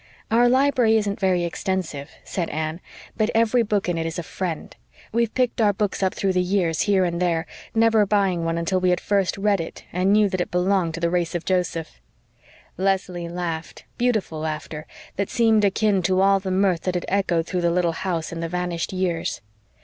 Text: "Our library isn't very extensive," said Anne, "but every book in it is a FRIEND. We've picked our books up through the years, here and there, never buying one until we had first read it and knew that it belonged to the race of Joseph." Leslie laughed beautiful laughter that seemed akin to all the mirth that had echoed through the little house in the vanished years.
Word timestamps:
"Our 0.31 0.49
library 0.49 0.97
isn't 0.97 1.19
very 1.19 1.43
extensive," 1.43 2.09
said 2.23 2.49
Anne, 2.49 2.81
"but 3.15 3.29
every 3.35 3.61
book 3.61 3.87
in 3.87 3.99
it 3.99 4.05
is 4.07 4.17
a 4.17 4.23
FRIEND. 4.23 4.75
We've 5.11 5.31
picked 5.31 5.61
our 5.61 5.73
books 5.73 6.01
up 6.01 6.15
through 6.15 6.33
the 6.33 6.41
years, 6.41 6.81
here 6.81 7.05
and 7.05 7.21
there, 7.21 7.45
never 7.75 8.03
buying 8.07 8.43
one 8.43 8.57
until 8.57 8.79
we 8.79 8.89
had 8.89 8.99
first 8.99 9.37
read 9.37 9.61
it 9.61 9.83
and 9.93 10.11
knew 10.11 10.27
that 10.29 10.41
it 10.41 10.49
belonged 10.49 10.95
to 10.95 10.99
the 10.99 11.11
race 11.11 11.35
of 11.35 11.45
Joseph." 11.45 12.01
Leslie 12.79 13.29
laughed 13.29 13.85
beautiful 13.99 14.39
laughter 14.39 14.87
that 15.17 15.29
seemed 15.29 15.63
akin 15.63 16.01
to 16.01 16.19
all 16.19 16.39
the 16.39 16.49
mirth 16.49 16.81
that 16.81 16.95
had 16.95 17.05
echoed 17.07 17.45
through 17.45 17.61
the 17.61 17.69
little 17.69 17.91
house 17.91 18.31
in 18.31 18.39
the 18.39 18.49
vanished 18.49 18.91
years. 18.91 19.39